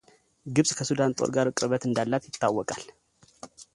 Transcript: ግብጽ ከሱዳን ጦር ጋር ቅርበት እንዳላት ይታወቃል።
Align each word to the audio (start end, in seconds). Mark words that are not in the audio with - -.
ግብጽ 0.55 0.69
ከሱዳን 0.77 1.11
ጦር 1.17 1.29
ጋር 1.35 1.47
ቅርበት 1.57 1.83
እንዳላት 1.89 2.23
ይታወቃል። 2.29 2.83